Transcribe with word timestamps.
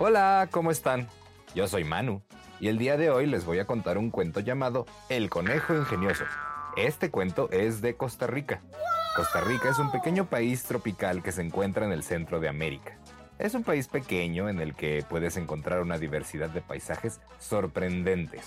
Hola, 0.00 0.48
¿cómo 0.52 0.70
están? 0.70 1.08
Yo 1.56 1.66
soy 1.66 1.82
Manu 1.82 2.22
y 2.60 2.68
el 2.68 2.78
día 2.78 2.96
de 2.96 3.10
hoy 3.10 3.26
les 3.26 3.44
voy 3.44 3.58
a 3.58 3.64
contar 3.64 3.98
un 3.98 4.12
cuento 4.12 4.38
llamado 4.38 4.86
El 5.08 5.28
conejo 5.28 5.74
ingenioso. 5.74 6.22
Este 6.76 7.10
cuento 7.10 7.50
es 7.50 7.80
de 7.80 7.96
Costa 7.96 8.28
Rica. 8.28 8.62
Costa 9.16 9.40
Rica 9.40 9.68
es 9.68 9.80
un 9.80 9.90
pequeño 9.90 10.26
país 10.26 10.62
tropical 10.62 11.20
que 11.20 11.32
se 11.32 11.42
encuentra 11.42 11.84
en 11.84 11.90
el 11.90 12.04
centro 12.04 12.38
de 12.38 12.48
América. 12.48 12.96
Es 13.40 13.54
un 13.54 13.64
país 13.64 13.88
pequeño 13.88 14.48
en 14.48 14.60
el 14.60 14.76
que 14.76 15.04
puedes 15.10 15.36
encontrar 15.36 15.80
una 15.80 15.98
diversidad 15.98 16.50
de 16.50 16.60
paisajes 16.60 17.20
sorprendentes, 17.40 18.44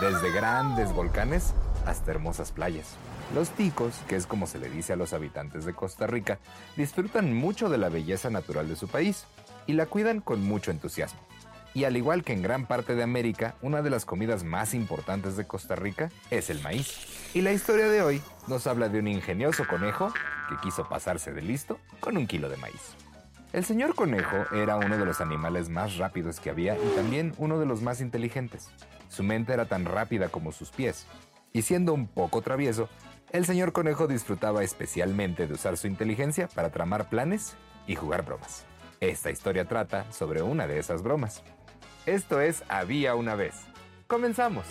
desde 0.00 0.30
grandes 0.30 0.92
volcanes 0.92 1.54
hasta 1.86 2.12
hermosas 2.12 2.52
playas. 2.52 2.94
Los 3.34 3.50
ticos, 3.50 3.96
que 4.06 4.14
es 4.14 4.28
como 4.28 4.46
se 4.46 4.60
le 4.60 4.70
dice 4.70 4.92
a 4.92 4.96
los 4.96 5.12
habitantes 5.12 5.64
de 5.64 5.74
Costa 5.74 6.06
Rica, 6.06 6.38
disfrutan 6.76 7.34
mucho 7.34 7.68
de 7.68 7.78
la 7.78 7.88
belleza 7.88 8.30
natural 8.30 8.68
de 8.68 8.76
su 8.76 8.86
país 8.86 9.26
y 9.66 9.74
la 9.74 9.86
cuidan 9.86 10.20
con 10.20 10.42
mucho 10.42 10.70
entusiasmo. 10.70 11.20
Y 11.74 11.84
al 11.84 11.96
igual 11.96 12.22
que 12.22 12.32
en 12.32 12.42
gran 12.42 12.66
parte 12.66 12.94
de 12.94 13.02
América, 13.02 13.56
una 13.60 13.82
de 13.82 13.90
las 13.90 14.04
comidas 14.04 14.44
más 14.44 14.74
importantes 14.74 15.36
de 15.36 15.46
Costa 15.46 15.74
Rica 15.74 16.10
es 16.30 16.48
el 16.48 16.60
maíz. 16.60 17.32
Y 17.34 17.40
la 17.40 17.52
historia 17.52 17.88
de 17.88 18.00
hoy 18.00 18.22
nos 18.46 18.68
habla 18.68 18.88
de 18.88 19.00
un 19.00 19.08
ingenioso 19.08 19.66
conejo 19.66 20.12
que 20.48 20.56
quiso 20.62 20.88
pasarse 20.88 21.32
de 21.32 21.42
listo 21.42 21.80
con 21.98 22.16
un 22.16 22.28
kilo 22.28 22.48
de 22.48 22.56
maíz. 22.58 22.94
El 23.52 23.64
señor 23.64 23.96
conejo 23.96 24.36
era 24.52 24.76
uno 24.76 24.98
de 24.98 25.04
los 25.04 25.20
animales 25.20 25.68
más 25.68 25.96
rápidos 25.96 26.38
que 26.38 26.50
había 26.50 26.76
y 26.76 26.94
también 26.94 27.34
uno 27.38 27.58
de 27.58 27.66
los 27.66 27.82
más 27.82 28.00
inteligentes. 28.00 28.68
Su 29.08 29.24
mente 29.24 29.52
era 29.52 29.66
tan 29.66 29.84
rápida 29.84 30.28
como 30.28 30.52
sus 30.52 30.70
pies. 30.70 31.06
Y 31.52 31.62
siendo 31.62 31.92
un 31.92 32.06
poco 32.06 32.40
travieso, 32.40 32.88
el 33.30 33.46
señor 33.46 33.72
conejo 33.72 34.06
disfrutaba 34.06 34.62
especialmente 34.62 35.48
de 35.48 35.54
usar 35.54 35.76
su 35.76 35.88
inteligencia 35.88 36.46
para 36.48 36.70
tramar 36.70 37.08
planes 37.08 37.54
y 37.86 37.96
jugar 37.96 38.24
bromas. 38.24 38.64
Esta 39.10 39.30
historia 39.30 39.66
trata 39.66 40.10
sobre 40.10 40.40
una 40.40 40.66
de 40.66 40.78
esas 40.78 41.02
bromas. 41.02 41.42
Esto 42.06 42.40
es 42.40 42.64
Había 42.70 43.14
una 43.14 43.34
vez. 43.34 43.54
Comenzamos. 44.06 44.64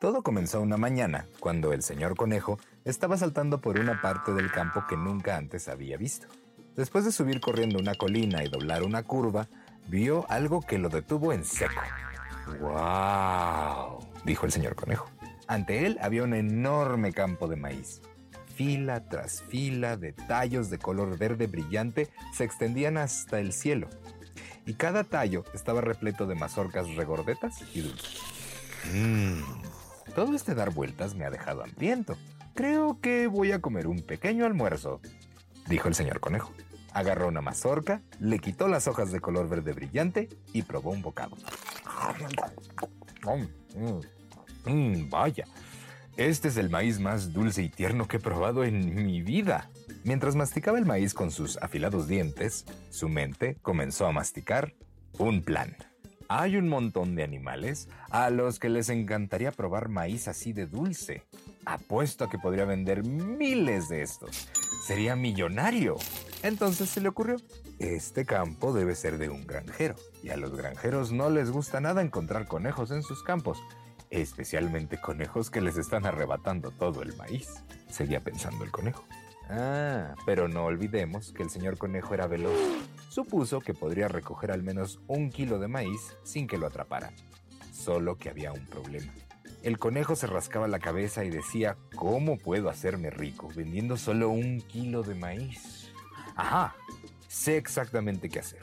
Todo 0.00 0.22
comenzó 0.22 0.62
una 0.62 0.78
mañana 0.78 1.26
cuando 1.40 1.74
el 1.74 1.82
señor 1.82 2.16
conejo 2.16 2.58
estaba 2.86 3.18
saltando 3.18 3.60
por 3.60 3.78
una 3.78 4.00
parte 4.00 4.32
del 4.32 4.50
campo 4.50 4.84
que 4.88 4.96
nunca 4.96 5.36
antes 5.36 5.68
había 5.68 5.98
visto. 5.98 6.26
Después 6.74 7.04
de 7.04 7.12
subir 7.12 7.38
corriendo 7.38 7.78
una 7.78 7.94
colina 7.96 8.42
y 8.42 8.48
doblar 8.48 8.82
una 8.82 9.02
curva, 9.02 9.46
vio 9.88 10.24
algo 10.30 10.62
que 10.62 10.78
lo 10.78 10.88
detuvo 10.88 11.34
en 11.34 11.44
seco. 11.44 11.82
¡Wow! 12.60 14.08
dijo 14.24 14.46
el 14.46 14.52
señor 14.52 14.74
conejo. 14.74 15.10
Ante 15.48 15.84
él 15.84 15.98
había 16.00 16.22
un 16.22 16.32
enorme 16.32 17.12
campo 17.12 17.46
de 17.46 17.56
maíz. 17.56 18.00
Fila 18.62 19.00
tras 19.08 19.42
fila 19.42 19.96
de 19.96 20.12
tallos 20.12 20.70
de 20.70 20.78
color 20.78 21.18
verde 21.18 21.48
brillante 21.48 22.08
se 22.32 22.44
extendían 22.44 22.96
hasta 22.96 23.40
el 23.40 23.52
cielo. 23.52 23.88
Y 24.66 24.74
cada 24.74 25.02
tallo 25.02 25.42
estaba 25.52 25.80
repleto 25.80 26.28
de 26.28 26.36
mazorcas 26.36 26.88
regordetas 26.94 27.60
y 27.74 27.80
dulces. 27.80 28.20
Mmm, 28.94 29.42
todo 30.14 30.36
este 30.36 30.54
dar 30.54 30.72
vueltas 30.72 31.16
me 31.16 31.24
ha 31.24 31.30
dejado 31.30 31.64
hambriento. 31.64 32.16
Creo 32.54 33.00
que 33.00 33.26
voy 33.26 33.50
a 33.50 33.60
comer 33.60 33.88
un 33.88 34.00
pequeño 34.00 34.46
almuerzo, 34.46 35.00
dijo 35.66 35.88
el 35.88 35.96
señor 35.96 36.20
conejo. 36.20 36.52
Agarró 36.92 37.26
una 37.26 37.40
mazorca, 37.40 38.00
le 38.20 38.38
quitó 38.38 38.68
las 38.68 38.86
hojas 38.86 39.10
de 39.10 39.18
color 39.18 39.48
verde 39.48 39.72
brillante 39.72 40.28
y 40.52 40.62
probó 40.62 40.92
un 40.92 41.02
bocado. 41.02 41.36
Mm, 43.24 44.70
mm, 44.70 45.10
vaya, 45.10 45.48
este 46.16 46.48
es 46.48 46.56
el 46.56 46.68
maíz 46.70 47.00
más 47.00 47.32
dulce 47.32 47.62
y 47.62 47.68
tierno 47.68 48.06
que 48.06 48.18
he 48.18 48.20
probado 48.20 48.64
en 48.64 49.06
mi 49.06 49.22
vida. 49.22 49.70
Mientras 50.04 50.34
masticaba 50.34 50.78
el 50.78 50.84
maíz 50.84 51.14
con 51.14 51.30
sus 51.30 51.56
afilados 51.58 52.08
dientes, 52.08 52.64
su 52.90 53.08
mente 53.08 53.56
comenzó 53.62 54.06
a 54.06 54.12
masticar 54.12 54.74
un 55.18 55.42
plan. 55.42 55.76
Hay 56.28 56.56
un 56.56 56.68
montón 56.68 57.14
de 57.14 57.24
animales 57.24 57.88
a 58.10 58.30
los 58.30 58.58
que 58.58 58.68
les 58.68 58.88
encantaría 58.88 59.52
probar 59.52 59.88
maíz 59.88 60.28
así 60.28 60.52
de 60.52 60.66
dulce. 60.66 61.24
Apuesto 61.64 62.24
a 62.24 62.30
que 62.30 62.38
podría 62.38 62.64
vender 62.64 63.04
miles 63.04 63.88
de 63.88 64.02
estos. 64.02 64.48
Sería 64.86 65.14
millonario. 65.14 65.96
Entonces 66.42 66.88
se 66.88 67.00
le 67.00 67.08
ocurrió, 67.08 67.36
este 67.78 68.24
campo 68.24 68.72
debe 68.72 68.94
ser 68.94 69.18
de 69.18 69.28
un 69.28 69.46
granjero. 69.46 69.94
Y 70.22 70.30
a 70.30 70.36
los 70.36 70.56
granjeros 70.56 71.12
no 71.12 71.30
les 71.30 71.50
gusta 71.50 71.80
nada 71.80 72.02
encontrar 72.02 72.46
conejos 72.46 72.90
en 72.90 73.02
sus 73.02 73.22
campos. 73.22 73.62
Especialmente 74.12 75.00
conejos 75.00 75.50
que 75.50 75.62
les 75.62 75.78
están 75.78 76.04
arrebatando 76.04 76.70
todo 76.70 77.00
el 77.00 77.16
maíz. 77.16 77.48
Seguía 77.88 78.20
pensando 78.20 78.62
el 78.62 78.70
conejo. 78.70 79.04
Ah, 79.48 80.14
pero 80.26 80.48
no 80.48 80.66
olvidemos 80.66 81.32
que 81.32 81.42
el 81.42 81.48
señor 81.48 81.78
conejo 81.78 82.12
era 82.12 82.26
veloz. 82.26 82.52
Supuso 83.08 83.60
que 83.60 83.72
podría 83.72 84.08
recoger 84.08 84.50
al 84.50 84.62
menos 84.62 85.00
un 85.06 85.30
kilo 85.30 85.58
de 85.58 85.68
maíz 85.68 86.14
sin 86.24 86.46
que 86.46 86.58
lo 86.58 86.66
atrapara. 86.66 87.10
Solo 87.72 88.18
que 88.18 88.28
había 88.28 88.52
un 88.52 88.66
problema. 88.66 89.10
El 89.62 89.78
conejo 89.78 90.14
se 90.14 90.26
rascaba 90.26 90.68
la 90.68 90.78
cabeza 90.78 91.24
y 91.24 91.30
decía, 91.30 91.78
¿cómo 91.96 92.36
puedo 92.36 92.68
hacerme 92.68 93.08
rico 93.08 93.48
vendiendo 93.56 93.96
solo 93.96 94.28
un 94.28 94.60
kilo 94.60 95.02
de 95.02 95.14
maíz? 95.14 95.90
Ajá, 96.36 96.76
sé 97.28 97.56
exactamente 97.56 98.28
qué 98.28 98.40
hacer. 98.40 98.60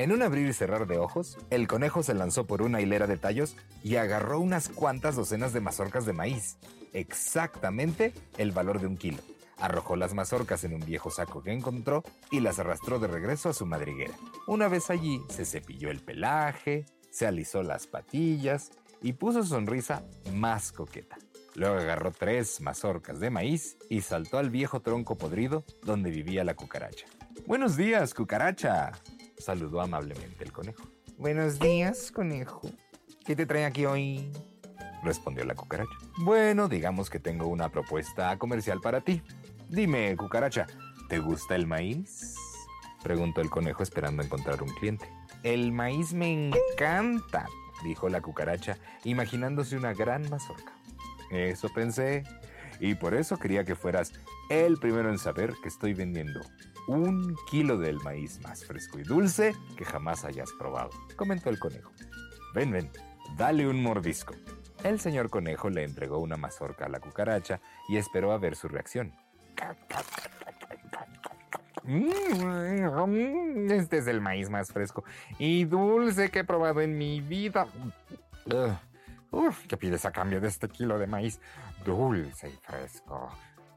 En 0.00 0.12
un 0.12 0.22
abrir 0.22 0.48
y 0.48 0.54
cerrar 0.54 0.86
de 0.86 0.96
ojos, 0.96 1.36
el 1.50 1.68
conejo 1.68 2.02
se 2.02 2.14
lanzó 2.14 2.46
por 2.46 2.62
una 2.62 2.80
hilera 2.80 3.06
de 3.06 3.18
tallos 3.18 3.54
y 3.84 3.96
agarró 3.96 4.40
unas 4.40 4.70
cuantas 4.70 5.14
docenas 5.14 5.52
de 5.52 5.60
mazorcas 5.60 6.06
de 6.06 6.14
maíz, 6.14 6.56
exactamente 6.94 8.14
el 8.38 8.50
valor 8.50 8.80
de 8.80 8.86
un 8.86 8.96
kilo. 8.96 9.18
Arrojó 9.58 9.96
las 9.96 10.14
mazorcas 10.14 10.64
en 10.64 10.72
un 10.72 10.80
viejo 10.80 11.10
saco 11.10 11.42
que 11.42 11.52
encontró 11.52 12.02
y 12.30 12.40
las 12.40 12.58
arrastró 12.58 12.98
de 12.98 13.08
regreso 13.08 13.50
a 13.50 13.52
su 13.52 13.66
madriguera. 13.66 14.14
Una 14.46 14.68
vez 14.68 14.88
allí, 14.88 15.20
se 15.28 15.44
cepilló 15.44 15.90
el 15.90 16.00
pelaje, 16.00 16.86
se 17.10 17.26
alisó 17.26 17.62
las 17.62 17.86
patillas 17.86 18.70
y 19.02 19.12
puso 19.12 19.44
sonrisa 19.44 20.02
más 20.32 20.72
coqueta. 20.72 21.18
Luego 21.56 21.76
agarró 21.76 22.10
tres 22.10 22.62
mazorcas 22.62 23.20
de 23.20 23.28
maíz 23.28 23.76
y 23.90 24.00
saltó 24.00 24.38
al 24.38 24.48
viejo 24.48 24.80
tronco 24.80 25.18
podrido 25.18 25.62
donde 25.82 26.10
vivía 26.10 26.42
la 26.42 26.54
cucaracha. 26.54 27.04
Buenos 27.46 27.76
días, 27.76 28.14
cucaracha, 28.14 28.92
saludó 29.40 29.80
amablemente 29.80 30.44
el 30.44 30.52
conejo. 30.52 30.84
Buenos 31.18 31.58
días, 31.58 32.12
conejo. 32.12 32.70
¿Qué 33.24 33.36
te 33.36 33.46
trae 33.46 33.64
aquí 33.64 33.86
hoy? 33.86 34.30
respondió 35.02 35.44
la 35.44 35.54
cucaracha. 35.54 35.90
Bueno, 36.18 36.68
digamos 36.68 37.10
que 37.10 37.18
tengo 37.18 37.46
una 37.46 37.70
propuesta 37.70 38.36
comercial 38.38 38.80
para 38.80 39.00
ti. 39.00 39.22
Dime, 39.68 40.16
cucaracha, 40.16 40.66
¿te 41.08 41.18
gusta 41.18 41.54
el 41.56 41.66
maíz? 41.66 42.34
preguntó 43.02 43.40
el 43.40 43.50
conejo 43.50 43.82
esperando 43.82 44.22
encontrar 44.22 44.62
un 44.62 44.68
cliente. 44.74 45.10
El 45.42 45.72
maíz 45.72 46.12
me 46.12 46.48
encanta, 46.48 47.46
dijo 47.82 48.08
la 48.08 48.20
cucaracha, 48.20 48.78
imaginándose 49.04 49.76
una 49.76 49.94
gran 49.94 50.28
mazorca. 50.28 50.72
Eso 51.30 51.68
pensé, 51.72 52.24
y 52.78 52.94
por 52.94 53.14
eso 53.14 53.38
quería 53.38 53.64
que 53.64 53.74
fueras 53.74 54.12
el 54.50 54.78
primero 54.78 55.10
en 55.10 55.18
saber 55.18 55.54
que 55.62 55.68
estoy 55.68 55.94
vendiendo 55.94 56.40
un 56.90 57.36
kilo 57.48 57.78
del 57.78 58.00
maíz 58.00 58.40
más 58.42 58.64
fresco 58.64 58.98
y 58.98 59.02
dulce 59.04 59.54
que 59.76 59.84
jamás 59.84 60.24
hayas 60.24 60.50
probado, 60.58 60.90
comentó 61.16 61.48
el 61.50 61.58
conejo. 61.58 61.92
Ven, 62.54 62.72
ven, 62.72 62.90
dale 63.36 63.68
un 63.68 63.82
mordisco. 63.82 64.34
El 64.82 64.98
señor 64.98 65.30
conejo 65.30 65.70
le 65.70 65.84
entregó 65.84 66.18
una 66.18 66.36
mazorca 66.36 66.86
a 66.86 66.88
la 66.88 67.00
cucaracha 67.00 67.60
y 67.88 67.96
esperó 67.96 68.32
a 68.32 68.38
ver 68.38 68.56
su 68.56 68.66
reacción. 68.66 69.12
Mm, 71.84 73.70
Este 73.70 73.98
es 73.98 74.06
el 74.06 74.20
maíz 74.20 74.50
más 74.50 74.72
fresco 74.72 75.04
y 75.38 75.64
dulce 75.64 76.30
que 76.30 76.40
he 76.40 76.44
probado 76.44 76.80
en 76.80 76.96
mi 76.98 77.20
vida. 77.20 77.66
Uf, 79.30 79.66
¿qué 79.68 79.76
pides 79.76 80.04
a 80.04 80.10
cambio 80.12 80.40
de 80.40 80.48
este 80.48 80.68
kilo 80.68 80.98
de 80.98 81.06
maíz 81.06 81.40
dulce 81.84 82.48
y 82.48 82.56
fresco? 82.56 83.30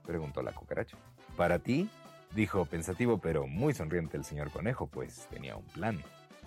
Preguntó 0.05 0.41
la 0.41 0.51
cucaracha. 0.51 0.97
Para 1.37 1.59
ti, 1.59 1.89
dijo 2.35 2.65
pensativo 2.65 3.17
pero 3.19 3.47
muy 3.47 3.73
sonriente 3.73 4.17
el 4.17 4.23
señor 4.23 4.51
conejo, 4.51 4.87
pues 4.87 5.27
tenía 5.29 5.55
un 5.55 5.65
plan. 5.65 6.01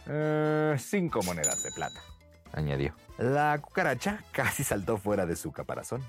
Eh, 0.06 0.76
cinco 0.78 1.22
monedas 1.22 1.62
de 1.62 1.70
plata, 1.72 2.00
añadió. 2.52 2.94
La 3.18 3.58
cucaracha 3.60 4.22
casi 4.32 4.64
saltó 4.64 4.98
fuera 4.98 5.26
de 5.26 5.36
su 5.36 5.52
caparazón. 5.52 6.02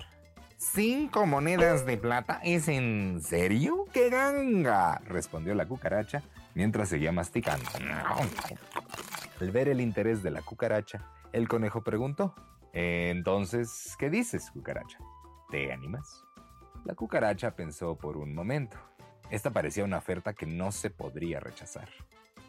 ¿Cinco 0.58 1.28
monedas 1.28 1.86
de 1.86 1.98
plata? 1.98 2.42
¿Es 2.44 2.68
en 2.68 3.22
serio? 3.22 3.86
¡Qué 3.94 4.10
ganga! 4.10 5.00
respondió 5.06 5.54
la 5.54 5.68
cucaracha 5.68 6.24
mientras 6.56 6.90
seguía 6.90 7.12
masticando. 7.12 7.70
Al 9.40 9.52
ver 9.52 9.68
el 9.68 9.82
interés 9.82 10.24
de 10.24 10.32
la 10.32 10.42
cucaracha, 10.42 11.12
el 11.32 11.48
conejo 11.48 11.84
preguntó, 11.84 12.34
Entonces, 12.74 13.96
¿qué 14.00 14.10
dices, 14.10 14.50
cucaracha? 14.50 14.98
¿Te 15.52 15.72
animas? 15.72 16.24
La 16.86 16.96
cucaracha 16.96 17.52
pensó 17.52 17.96
por 17.96 18.18
un 18.18 18.34
momento. 18.34 18.78
Esta 19.30 19.52
parecía 19.52 19.84
una 19.84 19.98
oferta 19.98 20.34
que 20.34 20.46
no 20.46 20.72
se 20.72 20.90
podría 20.90 21.40
rechazar. 21.40 21.90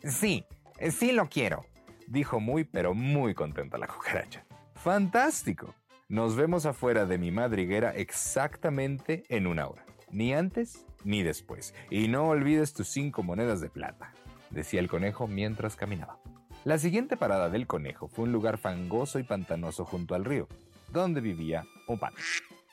Sí, 0.05 0.45
sí 0.91 1.13
lo 1.13 1.29
quiero, 1.29 1.67
dijo 2.07 2.41
muy 2.41 2.65
pero 2.65 2.95
muy 2.95 3.35
contenta 3.35 3.79
la 3.79 3.87
cucaracha. 3.89 4.45
Fantástico. 4.75 5.75
Nos 6.09 6.37
vemos 6.37 6.65
afuera 6.65 7.05
de 7.05 7.19
mi 7.19 7.31
madriguera 7.31 7.95
exactamente 7.95 9.25
en 9.29 9.47
una 9.47 9.69
hora. 9.69 9.85
Ni 10.11 10.33
antes 10.33 10.87
ni 11.05 11.23
después. 11.23 11.75
Y 11.91 12.09
no 12.09 12.29
olvides 12.29 12.73
tus 12.73 12.89
cinco 12.89 13.23
monedas 13.23 13.61
de 13.61 13.69
plata, 13.69 14.13
decía 14.51 14.81
el 14.81 14.89
conejo 14.89 15.27
mientras 15.27 15.77
caminaba. 15.77 16.19
La 16.65 16.79
siguiente 16.79 17.17
parada 17.17 17.51
del 17.51 17.67
conejo 17.67 18.09
fue 18.09 18.25
un 18.25 18.33
lugar 18.33 18.59
fangoso 18.59 19.19
y 19.19 19.23
pantanoso 19.23 19.85
junto 19.85 20.15
al 20.15 20.25
río, 20.25 20.49
donde 20.93 21.21
vivía 21.21 21.65
un 21.87 21.99
pato. 21.99 22.17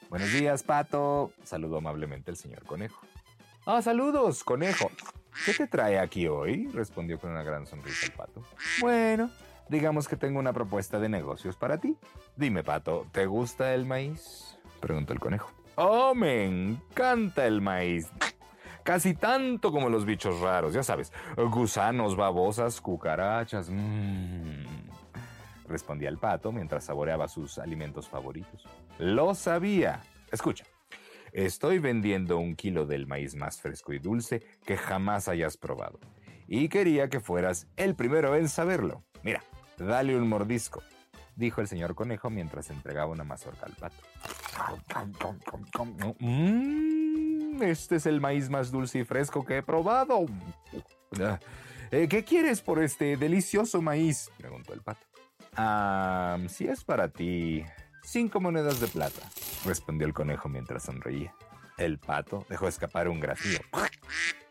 Buenos 0.10 0.32
días, 0.32 0.64
pato, 0.64 1.32
saludó 1.44 1.78
amablemente 1.78 2.32
el 2.32 2.38
señor 2.38 2.64
conejo. 2.64 3.06
Ah, 3.66 3.82
saludos, 3.82 4.44
conejo. 4.44 4.92
¿Qué 5.44 5.54
te 5.54 5.68
trae 5.68 5.98
aquí 5.98 6.28
hoy? 6.28 6.68
respondió 6.68 7.20
con 7.20 7.32
una 7.32 7.42
gran 7.42 7.66
sonrisa 7.66 8.06
el 8.06 8.12
pato. 8.12 8.44
Bueno, 8.80 9.32
digamos 9.70 10.08
que 10.08 10.16
tengo 10.16 10.40
una 10.40 10.54
propuesta 10.54 11.00
de 11.00 11.10
negocios 11.10 11.56
para 11.56 11.80
ti. 11.80 11.98
Dime, 12.36 12.64
pato, 12.64 13.08
¿te 13.12 13.26
gusta 13.26 13.74
el 13.74 13.86
maíz? 13.86 14.58
preguntó 14.80 15.14
el 15.14 15.20
conejo. 15.20 15.52
Oh, 15.76 16.14
me 16.14 16.46
encanta 16.46 17.48
el 17.48 17.60
maíz. 17.60 18.08
Casi 18.84 19.16
tanto 19.16 19.72
como 19.72 19.90
los 19.90 20.06
bichos 20.06 20.40
raros, 20.42 20.74
ya 20.74 20.84
sabes, 20.84 21.12
gusanos, 21.36 22.16
babosas, 22.16 22.80
cucarachas. 22.80 23.70
Mmm. 23.72 24.64
Respondía 25.68 26.10
el 26.10 26.20
pato 26.20 26.52
mientras 26.52 26.84
saboreaba 26.84 27.28
sus 27.28 27.58
alimentos 27.58 28.08
favoritos. 28.08 28.64
Lo 29.00 29.34
sabía. 29.34 30.04
Escucha, 30.32 30.66
estoy 31.36 31.80
vendiendo 31.80 32.38
un 32.38 32.56
kilo 32.56 32.86
del 32.86 33.08
maíz 33.08 33.36
más 33.36 33.60
fresco 33.60 33.92
y 33.94 34.00
dulce 34.00 34.42
que 34.66 34.78
jamás 34.78 35.28
hayas 35.28 35.58
probado. 35.58 36.00
Y 36.48 36.70
quería 36.70 37.10
que 37.10 37.20
fueras 37.20 37.68
el 37.76 37.96
primero 37.96 38.36
en 38.36 38.48
saberlo. 38.48 39.04
Mira, 39.22 39.44
dale 39.78 40.16
un 40.16 40.30
mordisco, 40.30 40.82
dijo 41.36 41.60
el 41.60 41.68
señor 41.68 41.94
conejo 41.96 42.30
mientras 42.30 42.70
entregaba 42.70 43.12
una 43.12 43.24
mazorca 43.24 43.66
al 43.66 43.74
pato. 43.74 43.98
Mmm, 46.20 47.62
este 47.64 47.98
es 47.98 48.06
el 48.06 48.22
maíz 48.22 48.50
más 48.50 48.72
dulce 48.72 49.00
y 49.00 49.04
fresco 49.04 49.44
que 49.44 49.58
he 49.58 49.64
probado. 49.64 50.26
Eh, 51.92 52.08
¿Qué 52.08 52.24
quieres 52.24 52.62
por 52.62 52.82
este 52.82 53.18
delicioso 53.18 53.82
maíz? 53.82 54.32
preguntó 54.38 54.74
el 54.74 54.82
pato. 54.82 55.06
Ah, 55.58 56.38
si 56.48 56.68
es 56.68 56.84
para 56.84 57.10
ti, 57.10 57.64
cinco 58.06 58.40
monedas 58.40 58.80
de 58.80 58.88
plata, 58.88 59.22
respondió 59.66 60.08
el 60.08 60.14
conejo 60.14 60.48
mientras 60.48 60.84
sonreía. 60.84 61.34
El 61.78 62.00
pato 62.00 62.46
dejó 62.50 62.68
escapar 62.68 63.10
un 63.10 63.20
graznido 63.20 63.60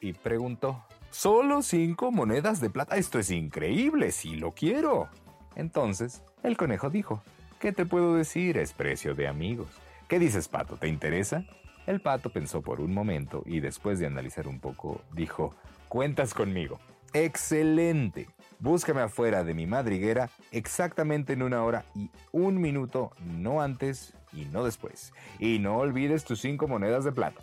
y 0.00 0.12
preguntó, 0.12 0.84
¿Solo 1.10 1.62
cinco 1.62 2.10
monedas 2.10 2.60
de 2.60 2.70
plata? 2.70 2.96
Esto 2.96 3.20
es 3.20 3.30
increíble, 3.30 4.10
sí 4.10 4.34
lo 4.34 4.52
quiero. 4.52 5.08
Entonces, 5.54 6.22
el 6.42 6.56
conejo 6.56 6.90
dijo, 6.90 7.22
¿qué 7.60 7.72
te 7.72 7.86
puedo 7.86 8.16
decir? 8.16 8.58
Es 8.58 8.72
precio 8.72 9.14
de 9.14 9.28
amigos. 9.28 9.68
¿Qué 10.08 10.18
dices, 10.18 10.48
pato? 10.48 10.76
¿Te 10.76 10.88
interesa? 10.88 11.44
El 11.86 12.00
pato 12.00 12.30
pensó 12.30 12.62
por 12.62 12.80
un 12.80 12.92
momento 12.92 13.44
y 13.46 13.60
después 13.60 14.00
de 14.00 14.06
analizar 14.06 14.48
un 14.48 14.58
poco, 14.58 15.02
dijo, 15.12 15.54
cuentas 15.88 16.34
conmigo. 16.34 16.80
Excelente. 17.14 18.28
Búscame 18.58 19.00
afuera 19.00 19.44
de 19.44 19.54
mi 19.54 19.66
madriguera 19.66 20.30
exactamente 20.50 21.32
en 21.32 21.42
una 21.42 21.62
hora 21.62 21.84
y 21.94 22.10
un 22.32 22.60
minuto, 22.60 23.12
no 23.24 23.62
antes 23.62 24.14
y 24.32 24.46
no 24.46 24.64
después. 24.64 25.12
Y 25.38 25.60
no 25.60 25.78
olvides 25.78 26.24
tus 26.24 26.40
cinco 26.40 26.66
monedas 26.66 27.04
de 27.04 27.12
plata. 27.12 27.40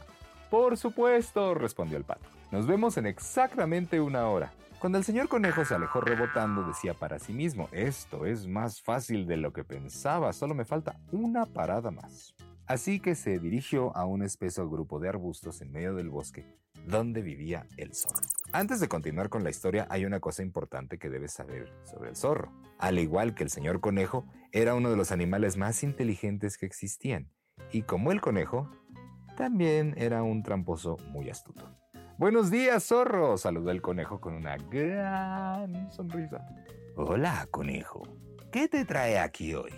Por 0.50 0.75
supuesto, 0.75 1.53
respondió 1.53 1.97
el 1.97 2.03
pato. 2.03 2.27
Nos 2.51 2.68
vemos 2.68 2.97
en 2.97 3.06
exactamente 3.06 4.01
una 4.01 4.27
hora. 4.27 4.51
Cuando 4.79 4.97
el 4.97 5.06
señor 5.06 5.29
conejo 5.29 5.63
se 5.63 5.75
alejó 5.75 6.01
rebotando, 6.01 6.63
decía 6.63 6.94
para 6.94 7.18
sí 7.18 7.31
mismo, 7.31 7.69
esto 7.71 8.25
es 8.25 8.47
más 8.47 8.81
fácil 8.81 9.25
de 9.25 9.38
lo 9.38 9.53
que 9.53 9.63
pensaba, 9.63 10.33
solo 10.33 10.53
me 10.53 10.65
falta 10.65 11.00
una 11.13 11.45
parada 11.45 11.91
más. 11.91 12.33
Así 12.68 13.00
que 13.00 13.15
se 13.15 13.39
dirigió 13.39 13.95
a 13.95 14.06
un 14.06 14.21
espeso 14.21 14.69
grupo 14.69 15.00
de 15.00 15.07
arbustos 15.07 15.62
en 15.62 15.71
medio 15.71 15.95
del 15.95 16.09
bosque, 16.09 16.45
donde 16.88 17.21
vivía 17.21 17.68
el 17.77 17.94
zorro. 17.95 18.27
Antes 18.53 18.81
de 18.81 18.89
continuar 18.89 19.30
con 19.30 19.45
la 19.45 19.50
historia, 19.50 19.88
hay 19.89 20.03
una 20.03 20.19
cosa 20.19 20.44
importante 20.44 20.98
que 20.98 21.09
debes 21.09 21.31
saber 21.31 21.71
sobre 21.86 22.09
el 22.09 22.18
zorro. 22.18 22.51
Al 22.80 23.00
igual 23.00 23.33
que 23.33 23.44
el 23.44 23.50
señor 23.50 23.80
conejo, 23.80 24.25
era 24.51 24.75
uno 24.75 24.89
de 24.89 24.98
los 24.98 25.13
animales 25.13 25.56
más 25.56 25.83
inteligentes 25.83 26.57
que 26.57 26.65
existían, 26.65 27.31
y 27.71 27.83
como 27.83 28.12
el 28.12 28.19
conejo, 28.19 28.69
también 29.38 29.94
era 29.98 30.21
un 30.24 30.44
tramposo 30.44 30.98
muy 31.12 31.30
astuto. 31.30 31.63
Buenos 32.18 32.51
días, 32.51 32.83
zorro, 32.83 33.38
saludó 33.38 33.71
el 33.71 33.81
conejo 33.81 34.19
con 34.19 34.33
una 34.33 34.57
gran 34.57 35.89
sonrisa. 35.89 36.45
Hola, 36.97 37.47
conejo. 37.51 38.04
¿Qué 38.51 38.68
te 38.68 38.83
trae 38.83 39.18
aquí 39.18 39.54
hoy? 39.54 39.71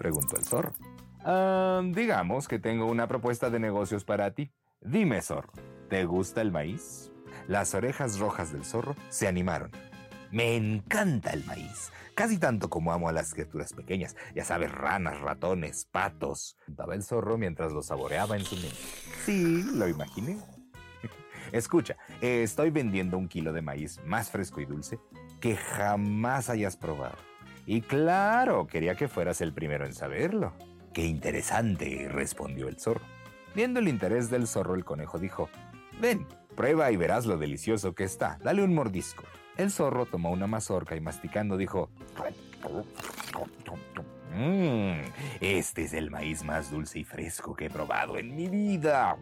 preguntó 0.00 0.36
el 0.36 0.44
zorro. 0.44 0.72
Ah, 1.20 1.80
digamos 1.94 2.48
que 2.48 2.58
tengo 2.58 2.86
una 2.86 3.06
propuesta 3.06 3.50
de 3.50 3.60
negocios 3.60 4.04
para 4.04 4.32
ti. 4.32 4.52
Dime, 4.80 5.22
zorro, 5.22 5.52
¿te 5.88 6.04
gusta 6.04 6.42
el 6.42 6.50
maíz? 6.50 7.12
Las 7.46 7.74
orejas 7.74 8.18
rojas 8.18 8.52
del 8.52 8.64
zorro 8.64 8.96
se 9.08 9.28
animaron. 9.28 9.70
Me 10.30 10.56
encanta 10.56 11.30
el 11.30 11.44
maíz, 11.44 11.92
casi 12.14 12.38
tanto 12.38 12.68
como 12.68 12.92
amo 12.92 13.08
a 13.08 13.12
las 13.12 13.32
criaturas 13.32 13.72
pequeñas, 13.72 14.16
ya 14.34 14.44
sabes, 14.44 14.72
ranas, 14.72 15.20
ratones, 15.20 15.86
patos. 15.90 16.56
Daba 16.66 16.94
el 16.94 17.02
zorro 17.02 17.38
mientras 17.38 17.72
lo 17.72 17.82
saboreaba 17.82 18.36
en 18.36 18.44
su 18.44 18.56
mente. 18.56 18.76
Sí, 19.24 19.62
lo 19.74 19.88
imaginé. 19.88 20.38
Escucha, 21.52 21.96
estoy 22.20 22.70
vendiendo 22.70 23.16
un 23.16 23.28
kilo 23.28 23.52
de 23.52 23.62
maíz 23.62 24.00
más 24.04 24.30
fresco 24.30 24.60
y 24.60 24.66
dulce 24.66 24.98
que 25.40 25.56
jamás 25.56 26.50
hayas 26.50 26.76
probado. 26.76 27.16
Y 27.66 27.82
claro, 27.82 28.66
quería 28.66 28.94
que 28.94 29.08
fueras 29.08 29.40
el 29.40 29.52
primero 29.52 29.86
en 29.86 29.92
saberlo. 29.92 30.54
Qué 30.92 31.04
interesante, 31.04 32.08
respondió 32.08 32.68
el 32.68 32.78
zorro. 32.78 33.04
Viendo 33.54 33.80
el 33.80 33.88
interés 33.88 34.30
del 34.30 34.46
zorro, 34.46 34.74
el 34.74 34.84
conejo 34.84 35.18
dijo, 35.18 35.48
ven, 36.00 36.26
prueba 36.56 36.90
y 36.90 36.96
verás 36.96 37.26
lo 37.26 37.38
delicioso 37.38 37.94
que 37.94 38.04
está. 38.04 38.38
Dale 38.42 38.64
un 38.64 38.74
mordisco. 38.74 39.22
El 39.56 39.70
zorro 39.70 40.06
tomó 40.06 40.30
una 40.30 40.46
mazorca 40.46 40.96
y 40.96 41.00
masticando 41.00 41.56
dijo, 41.56 41.90
mmm, 44.34 45.00
este 45.40 45.84
es 45.84 45.92
el 45.92 46.10
maíz 46.10 46.42
más 46.42 46.70
dulce 46.70 46.98
y 46.98 47.04
fresco 47.04 47.54
que 47.54 47.66
he 47.66 47.70
probado 47.70 48.18
en 48.18 48.34
mi 48.34 48.48
vida. 48.48 49.16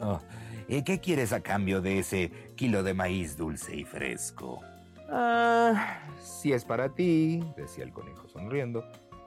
Oh, 0.00 0.20
¿Qué 0.68 1.00
quieres 1.00 1.32
a 1.32 1.40
cambio 1.40 1.80
de 1.80 1.98
ese 1.98 2.30
kilo 2.56 2.82
de 2.82 2.94
maíz 2.94 3.36
dulce 3.36 3.76
y 3.76 3.84
fresco? 3.84 4.60
Ah, 5.08 6.00
si 6.22 6.52
es 6.52 6.64
para 6.64 6.90
ti, 6.90 7.42
decía 7.56 7.84
el 7.84 7.92
conejo 7.92 8.28
sonriendo, 8.28 8.84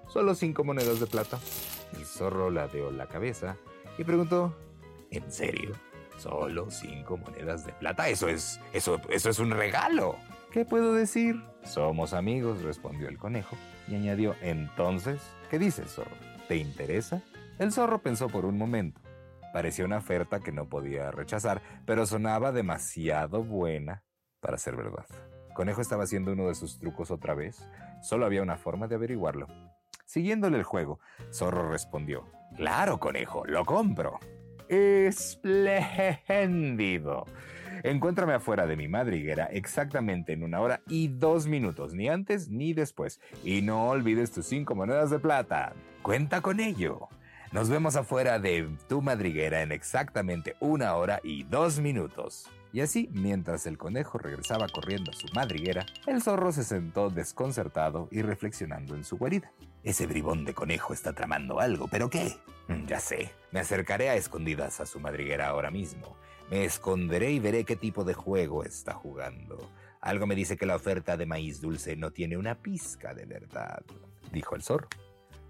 solo 0.08 0.36
cinco 0.36 0.64
monedas 0.64 1.00
de 1.00 1.08
plata. 1.08 1.40
El 1.96 2.06
zorro 2.06 2.50
ladeó 2.50 2.92
la 2.92 3.08
cabeza 3.08 3.58
y 3.98 4.04
preguntó, 4.04 4.56
¿en 5.12 5.30
serio? 5.32 5.74
¿Solo 6.24 6.72
cinco 6.72 7.18
monedas 7.18 7.66
de 7.66 7.74
plata? 7.74 8.08
Eso 8.08 8.30
es, 8.30 8.58
eso, 8.72 9.02
eso 9.10 9.30
es 9.30 9.40
un 9.40 9.52
regalo. 9.52 10.16
¿Qué 10.54 10.64
puedo 10.64 10.94
decir? 10.94 11.36
Somos 11.66 12.14
amigos, 12.14 12.62
respondió 12.62 13.10
el 13.10 13.18
conejo 13.18 13.58
y 13.90 13.96
añadió, 13.96 14.34
entonces, 14.42 15.22
¿qué 15.50 15.60
dices, 15.60 15.92
zorro? 15.92 16.16
¿Te 16.48 16.56
interesa? 16.56 17.22
El 17.60 17.74
zorro 17.74 18.02
pensó 18.02 18.30
por 18.30 18.46
un 18.46 18.58
momento. 18.58 19.02
Parecía 19.52 19.84
una 19.84 19.98
oferta 19.98 20.40
que 20.40 20.54
no 20.54 20.70
podía 20.70 21.12
rechazar, 21.12 21.62
pero 21.86 22.06
sonaba 22.06 22.54
demasiado 22.54 23.44
buena 23.44 24.06
para 24.40 24.58
ser 24.58 24.78
verdad. 24.78 25.06
Conejo 25.54 25.82
estaba 25.82 26.06
haciendo 26.06 26.32
uno 26.32 26.48
de 26.48 26.56
sus 26.56 26.80
trucos 26.80 27.12
otra 27.12 27.34
vez. 27.34 27.68
Solo 28.02 28.26
había 28.26 28.44
una 28.44 28.56
forma 28.56 28.88
de 28.88 28.96
averiguarlo. 28.96 29.48
Siguiéndole 30.06 30.58
el 30.58 30.64
juego, 30.64 31.02
Zorro 31.34 31.70
respondió, 31.70 32.24
Claro, 32.56 33.02
conejo, 33.02 33.46
lo 33.46 33.66
compro. 33.66 34.20
Espléndido. 34.70 36.26
Encuéntrame 37.84 38.34
afuera 38.34 38.66
de 38.66 38.78
mi 38.78 38.88
madriguera 38.88 39.46
exactamente 39.46 40.32
en 40.32 40.44
una 40.44 40.62
hora 40.62 40.82
y 40.88 41.10
dos 41.10 41.48
minutos, 41.48 41.94
ni 41.94 42.08
antes 42.08 42.50
ni 42.50 42.74
después. 42.74 43.20
Y 43.44 43.62
no 43.62 43.90
olvides 43.90 44.32
tus 44.32 44.46
cinco 44.46 44.74
monedas 44.74 45.10
de 45.10 45.20
plata. 45.20 45.74
Cuenta 46.02 46.42
con 46.42 46.60
ello. 46.62 47.10
Nos 47.52 47.70
vemos 47.70 47.96
afuera 47.96 48.40
de 48.40 48.70
tu 48.88 49.02
madriguera 49.02 49.62
en 49.62 49.72
exactamente 49.72 50.56
una 50.60 50.96
hora 50.96 51.20
y 51.24 51.44
dos 51.44 51.80
minutos. 51.80 52.50
Y 52.72 52.82
así, 52.82 53.10
mientras 53.14 53.68
el 53.68 53.78
conejo 53.78 54.18
regresaba 54.18 54.68
corriendo 54.68 55.12
a 55.12 55.14
su 55.14 55.28
madriguera, 55.36 55.86
el 56.08 56.24
zorro 56.24 56.52
se 56.52 56.64
sentó 56.64 57.10
desconcertado 57.12 58.08
y 58.12 58.24
reflexionando 58.24 58.96
en 58.96 59.04
su 59.04 59.18
guarida. 59.18 59.52
Ese 59.84 60.08
bribón 60.08 60.46
de 60.46 60.54
conejo 60.54 60.94
está 60.94 61.14
tramando 61.14 61.60
algo, 61.60 61.88
¿pero 61.90 62.10
qué? 62.10 62.38
Mm, 62.70 62.86
ya 62.86 63.02
sé, 63.02 63.32
me 63.52 63.60
acercaré 63.60 64.10
a 64.10 64.16
escondidas 64.16 64.80
a 64.80 64.86
su 64.86 65.00
madriguera 65.00 65.50
ahora 65.50 65.72
mismo. 65.72 66.16
Me 66.50 66.64
esconderé 66.64 67.32
y 67.32 67.40
veré 67.40 67.66
qué 67.66 67.76
tipo 67.76 68.06
de 68.06 68.14
juego 68.14 68.64
está 68.64 68.94
jugando. 68.94 69.70
Algo 70.00 70.26
me 70.26 70.36
dice 70.36 70.56
que 70.56 70.66
la 70.66 70.78
oferta 70.78 71.18
de 71.18 71.26
maíz 71.26 71.60
dulce 71.60 71.98
no 71.98 72.12
tiene 72.12 72.38
una 72.38 72.56
pizca 72.56 73.14
de 73.14 73.26
verdad, 73.26 73.84
dijo 74.32 74.56
el 74.56 74.64
zorro. 74.64 74.88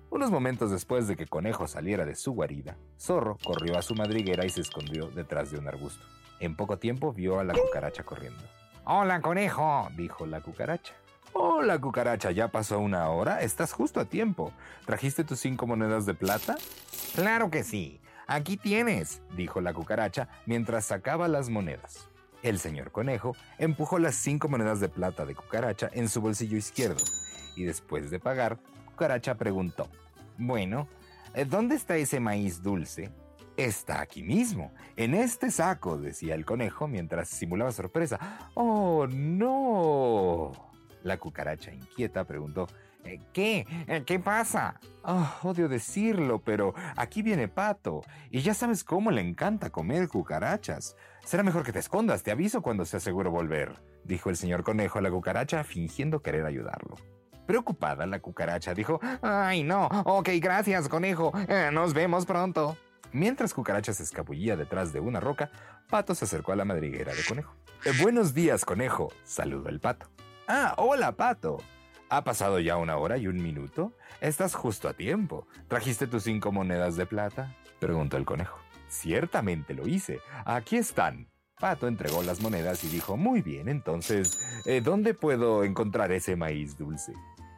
Unos 0.09 0.31
momentos 0.31 0.71
después 0.71 1.07
de 1.07 1.15
que 1.15 1.25
Conejo 1.25 1.67
saliera 1.67 2.05
de 2.05 2.15
su 2.15 2.33
guarida, 2.33 2.77
Zorro 2.99 3.37
corrió 3.43 3.77
a 3.77 3.81
su 3.81 3.95
madriguera 3.95 4.45
y 4.45 4.49
se 4.49 4.61
escondió 4.61 5.07
detrás 5.07 5.49
de 5.49 5.57
un 5.57 5.67
arbusto. 5.67 6.05
En 6.39 6.55
poco 6.55 6.77
tiempo 6.77 7.13
vio 7.13 7.39
a 7.39 7.43
la 7.43 7.53
cucaracha 7.53 8.03
corriendo. 8.03 8.43
Hola, 8.85 9.21
conejo, 9.21 9.89
dijo 9.95 10.27
la 10.27 10.41
cucaracha. 10.41 10.93
Hola, 11.63 11.79
cucaracha, 11.79 12.29
ya 12.31 12.49
pasó 12.49 12.77
una 12.79 13.07
hora, 13.07 13.41
estás 13.41 13.71
justo 13.71 14.01
a 14.01 14.05
tiempo. 14.05 14.51
¿Trajiste 14.85 15.23
tus 15.23 15.39
cinco 15.39 15.65
monedas 15.65 16.05
de 16.05 16.13
plata? 16.13 16.57
Claro 17.15 17.49
que 17.49 17.63
sí. 17.63 18.01
Aquí 18.27 18.57
tienes, 18.57 19.21
dijo 19.37 19.61
la 19.61 19.73
cucaracha 19.73 20.27
mientras 20.45 20.83
sacaba 20.83 21.29
las 21.29 21.47
monedas. 21.47 22.09
El 22.41 22.59
señor 22.59 22.91
conejo 22.91 23.37
empujó 23.57 23.97
las 23.97 24.15
cinco 24.15 24.49
monedas 24.49 24.81
de 24.81 24.89
plata 24.89 25.25
de 25.25 25.35
cucaracha 25.35 25.89
en 25.93 26.09
su 26.09 26.19
bolsillo 26.19 26.57
izquierdo 26.57 27.01
y 27.55 27.63
después 27.63 28.11
de 28.11 28.19
pagar, 28.19 28.57
cucaracha 28.87 29.35
preguntó, 29.35 29.87
Bueno, 30.37 30.89
¿dónde 31.47 31.75
está 31.75 31.95
ese 31.95 32.19
maíz 32.19 32.61
dulce? 32.61 33.09
Está 33.55 34.01
aquí 34.01 34.21
mismo, 34.21 34.73
en 34.97 35.13
este 35.13 35.49
saco, 35.49 35.97
decía 35.97 36.35
el 36.35 36.43
conejo 36.43 36.89
mientras 36.89 37.29
simulaba 37.29 37.71
sorpresa. 37.71 38.49
¡Oh, 38.53 39.07
no! 39.07 40.72
La 41.03 41.17
cucaracha 41.17 41.71
inquieta 41.71 42.25
preguntó, 42.25 42.67
eh, 43.03 43.19
¿Qué? 43.33 43.67
Eh, 43.87 44.03
¿Qué 44.05 44.19
pasa? 44.19 44.79
Oh, 45.03 45.29
odio 45.43 45.67
decirlo, 45.67 46.41
pero 46.41 46.73
aquí 46.95 47.21
viene 47.21 47.47
Pato, 47.47 48.01
y 48.31 48.41
ya 48.41 48.53
sabes 48.53 48.83
cómo 48.83 49.11
le 49.11 49.21
encanta 49.21 49.69
comer 49.69 50.07
cucarachas. 50.07 50.95
Será 51.25 51.43
mejor 51.43 51.63
que 51.63 51.73
te 51.73 51.79
escondas, 51.79 52.23
te 52.23 52.31
aviso 52.31 52.61
cuando 52.61 52.85
sea 52.85 52.99
seguro 52.99 53.31
volver, 53.31 53.73
dijo 54.03 54.29
el 54.29 54.37
señor 54.37 54.63
conejo 54.63 54.99
a 54.99 55.01
la 55.01 55.11
cucaracha 55.11 55.63
fingiendo 55.63 56.21
querer 56.21 56.45
ayudarlo. 56.45 56.95
Preocupada, 57.45 58.05
la 58.05 58.19
cucaracha 58.19 58.73
dijo, 58.73 59.01
¡Ay, 59.21 59.63
no! 59.63 59.87
Ok, 60.05 60.29
gracias, 60.39 60.87
conejo. 60.87 61.33
Eh, 61.49 61.69
nos 61.73 61.93
vemos 61.93 62.25
pronto. 62.25 62.77
Mientras 63.11 63.53
Cucaracha 63.53 63.93
se 63.93 64.01
escabullía 64.01 64.55
detrás 64.55 64.91
de 64.91 64.99
una 64.99 65.19
roca, 65.19 65.51
Pato 65.89 66.15
se 66.15 66.25
acercó 66.25 66.51
a 66.51 66.55
la 66.55 66.65
madriguera 66.65 67.13
de 67.13 67.23
Conejo. 67.23 67.55
Buenos 68.01 68.33
días, 68.33 68.65
Conejo, 68.65 69.09
saludó 69.23 69.69
el 69.69 69.79
Pato. 69.79 70.07
Ah, 70.47 70.73
hola, 70.77 71.13
Pato. 71.15 71.57
¿Ha 72.09 72.23
pasado 72.25 72.59
ya 72.59 72.75
una 72.75 72.97
hora 72.97 73.17
y 73.17 73.27
un 73.27 73.41
minuto? 73.41 73.93
Estás 74.19 74.55
justo 74.55 74.89
a 74.89 74.93
tiempo. 74.93 75.47
¿Trajiste 75.69 76.05
tus 76.05 76.23
cinco 76.23 76.51
monedas 76.51 76.97
de 76.97 77.05
plata? 77.05 77.55
preguntó 77.79 78.17
el 78.17 78.25
Conejo. 78.25 78.59
Ciertamente 78.89 79.73
lo 79.73 79.87
hice. 79.87 80.19
Aquí 80.45 80.75
están. 80.75 81.29
Pato 81.59 81.87
entregó 81.87 82.23
las 82.23 82.41
monedas 82.41 82.83
y 82.83 82.89
dijo, 82.89 83.15
muy 83.15 83.41
bien, 83.41 83.69
entonces, 83.69 84.37
eh, 84.65 84.81
¿dónde 84.81 85.13
puedo 85.13 85.63
encontrar 85.63 86.11
ese 86.11 86.35
maíz 86.35 86.77
dulce? 86.77 87.13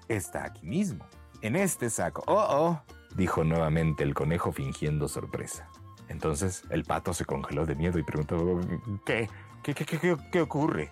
Está 0.08 0.46
aquí 0.46 0.68
mismo, 0.68 1.08
en 1.42 1.56
este 1.56 1.90
saco. 1.90 2.24
Oh, 2.28 2.46
oh, 2.50 2.84
dijo 3.16 3.44
nuevamente 3.44 4.04
el 4.04 4.14
conejo 4.14 4.52
fingiendo 4.52 5.08
sorpresa. 5.08 5.70
Entonces 6.08 6.64
el 6.70 6.84
pato 6.84 7.16
se 7.16 7.26
congeló 7.26 7.66
de 7.66 7.74
miedo 7.74 7.98
y 7.98 8.04
preguntó, 8.04 8.60
¿qué? 9.06 9.28
¿Qué, 9.64 9.74
qué, 9.74 9.86
qué, 9.86 10.18
qué 10.32 10.42
ocurre? 10.42 10.92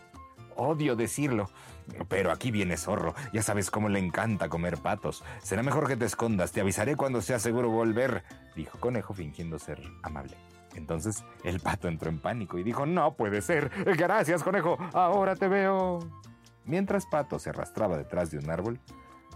Odio 0.57 0.95
decirlo, 0.95 1.49
pero 2.07 2.31
aquí 2.31 2.51
viene 2.51 2.77
zorro. 2.77 3.13
Ya 3.31 3.41
sabes 3.41 3.71
cómo 3.71 3.89
le 3.89 3.99
encanta 3.99 4.49
comer 4.49 4.77
patos. 4.77 5.23
Será 5.41 5.63
mejor 5.63 5.87
que 5.87 5.97
te 5.97 6.05
escondas. 6.05 6.51
Te 6.51 6.61
avisaré 6.61 6.95
cuando 6.95 7.21
sea 7.21 7.39
seguro 7.39 7.69
volver, 7.69 8.23
dijo 8.55 8.79
Conejo 8.79 9.13
fingiendo 9.13 9.59
ser 9.59 9.81
amable. 10.01 10.35
Entonces 10.75 11.23
el 11.43 11.59
pato 11.59 11.87
entró 11.87 12.09
en 12.09 12.19
pánico 12.19 12.57
y 12.57 12.63
dijo, 12.63 12.85
no 12.85 13.15
puede 13.15 13.41
ser. 13.41 13.71
Gracias, 13.97 14.43
Conejo. 14.43 14.77
Ahora 14.93 15.35
te 15.35 15.47
veo. 15.47 15.99
Mientras 16.65 17.05
Pato 17.05 17.39
se 17.39 17.49
arrastraba 17.49 17.97
detrás 17.97 18.31
de 18.31 18.37
un 18.37 18.49
árbol, 18.49 18.79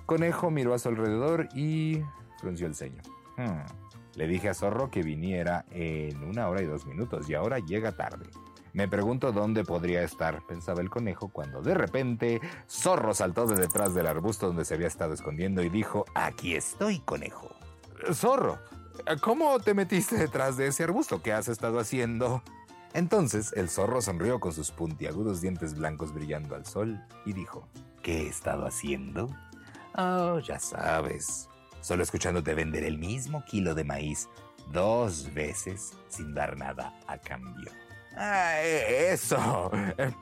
Conejo 0.05 0.49
miró 0.49 0.73
a 0.73 0.79
su 0.79 0.89
alrededor 0.89 1.49
y 1.53 2.01
frunció 2.39 2.67
el 2.67 2.75
ceño. 2.75 3.01
Hmm. 3.35 3.65
Le 4.15 4.27
dije 4.27 4.49
a 4.49 4.53
Zorro 4.53 4.89
que 4.89 5.03
viniera 5.03 5.65
en 5.71 6.23
una 6.23 6.47
hora 6.47 6.61
y 6.61 6.65
dos 6.65 6.85
minutos 6.85 7.29
y 7.29 7.35
ahora 7.35 7.59
llega 7.59 7.91
tarde. 7.91 8.25
Me 8.77 8.87
pregunto 8.87 9.31
dónde 9.31 9.63
podría 9.63 10.03
estar, 10.03 10.45
pensaba 10.45 10.81
el 10.81 10.91
conejo, 10.91 11.29
cuando 11.29 11.63
de 11.63 11.73
repente 11.73 12.39
Zorro 12.69 13.15
saltó 13.15 13.47
de 13.47 13.55
detrás 13.55 13.95
del 13.95 14.05
arbusto 14.05 14.45
donde 14.45 14.65
se 14.65 14.75
había 14.75 14.85
estado 14.85 15.15
escondiendo 15.15 15.63
y 15.63 15.69
dijo, 15.69 16.05
aquí 16.13 16.53
estoy, 16.53 16.99
conejo. 16.99 17.49
Zorro, 18.13 18.59
¿cómo 19.19 19.57
te 19.57 19.73
metiste 19.73 20.15
detrás 20.15 20.57
de 20.57 20.67
ese 20.67 20.83
arbusto? 20.83 21.23
¿Qué 21.23 21.33
has 21.33 21.47
estado 21.47 21.79
haciendo? 21.79 22.43
Entonces 22.93 23.51
el 23.53 23.67
zorro 23.67 23.99
sonrió 23.99 24.39
con 24.39 24.53
sus 24.53 24.69
puntiagudos 24.69 25.41
dientes 25.41 25.73
blancos 25.73 26.13
brillando 26.13 26.53
al 26.53 26.67
sol 26.67 27.03
y 27.25 27.33
dijo, 27.33 27.67
¿qué 28.03 28.25
he 28.25 28.27
estado 28.27 28.67
haciendo? 28.67 29.27
Oh, 29.95 30.37
ya 30.37 30.59
sabes, 30.59 31.49
solo 31.81 32.03
escuchándote 32.03 32.53
vender 32.53 32.83
el 32.83 32.99
mismo 32.99 33.43
kilo 33.43 33.73
de 33.73 33.85
maíz 33.85 34.29
dos 34.71 35.33
veces 35.33 35.93
sin 36.09 36.35
dar 36.35 36.55
nada 36.57 36.93
a 37.07 37.17
cambio. 37.17 37.71
Ah, 38.17 38.61
eso. 38.61 39.71